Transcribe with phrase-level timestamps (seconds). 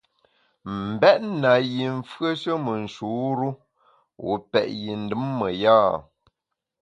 [0.75, 3.49] M’bèt na yi mfùeshe me nshur-u,
[4.23, 5.77] wu pèt yi ndùm me ya?